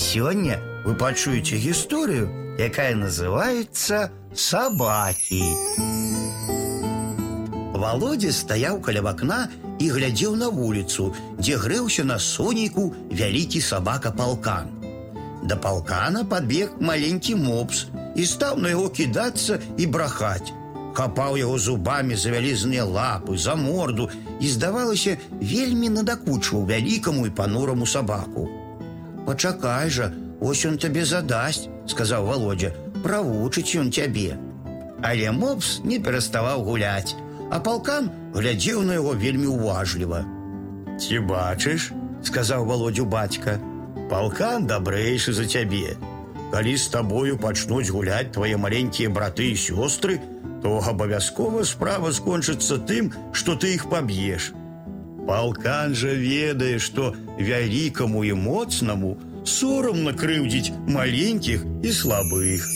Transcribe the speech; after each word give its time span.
Сегодня 0.00 0.58
вы 0.84 0.94
пачуеце 0.94 1.56
гісторыю, 1.56 2.56
якая 2.58 2.94
называется 2.94 4.10
«Собаки». 4.34 5.42
Володя 7.76 8.32
стаяў 8.32 8.80
каля 8.80 9.02
вакна 9.02 9.48
і 9.78 9.90
глядзеў 9.92 10.36
на 10.36 10.48
вуліцу, 10.48 11.12
дзе 11.38 11.56
грэўся 11.60 12.04
на 12.04 12.18
сонейку 12.18 12.94
вялікі 13.10 13.60
сабака 13.60 14.10
палкан. 14.10 14.72
Да 15.44 15.56
палкана 15.56 16.24
падбег 16.24 16.72
маленькі 16.80 17.36
мопс 17.36 17.86
і 18.16 18.24
стаў 18.26 18.56
на 18.58 18.72
яго 18.72 18.88
кідацца 18.88 19.60
і 19.76 19.86
брахаць. 19.86 20.52
Хапаў 20.96 21.36
яго 21.36 21.58
зубамі 21.60 22.16
за 22.16 22.32
вялізныя 22.32 22.84
лапы, 22.88 23.36
за 23.36 23.54
морду 23.54 24.08
і, 24.40 24.48
здавалася, 24.48 25.18
вельмі 25.40 25.92
надакучваў 25.92 26.64
вялікаму 26.64 27.26
і 27.28 27.34
панураму 27.36 27.86
сабаку. 27.86 28.48
«Пачакай 29.26 29.90
жа, 29.90 30.12
ось 30.40 30.64
он 30.66 30.78
табе 30.78 31.04
задасць», — 31.04 31.92
сказаў 31.92 32.26
Володя, — 32.26 33.04
«правучыць 33.04 33.76
ён 33.80 33.90
цябе». 33.90 34.38
Але 35.02 35.30
мопс 35.30 35.80
не 35.84 35.98
пераставаў 35.98 36.64
гуляць, 36.64 37.14
а 37.50 37.60
палкан 37.60 38.10
глядзеў 38.34 38.82
на 38.82 38.98
яго 38.98 39.14
вельмі 39.14 39.46
уважліва. 39.46 40.24
«Ці 41.00 41.18
бачыш?» — 41.30 42.28
сказаў 42.28 42.64
Володю 42.64 43.04
бацька. 43.04 43.58
«Палкан 44.10 44.66
дабрэйшы 44.66 45.32
за 45.32 45.44
цябе. 45.44 45.96
Калі 46.52 46.76
з 46.76 46.88
табою 46.88 47.36
пачнуць 47.38 47.90
гуляць 47.90 48.32
твае 48.32 48.56
маленькія 48.56 49.10
браты 49.10 49.50
і 49.52 49.58
сёстры, 49.58 50.20
то 50.62 50.78
абавязкова 50.78 51.64
справа 51.64 52.12
скончыцца 52.12 52.78
тым, 52.78 53.12
што 53.32 53.56
ты 53.56 53.74
іх 53.74 53.90
паб'еш. 53.90 54.52
Палкан 55.26 55.94
жа 55.98 56.14
ведае, 56.14 56.78
што 56.78 57.12
вялікаму 57.38 58.24
і 58.24 58.34
моцнаму 58.38 59.16
сорамна 59.46 60.12
крыўдзіць 60.12 60.74
маленькіх 60.98 61.64
і 61.82 61.92
слабых. 61.92 62.66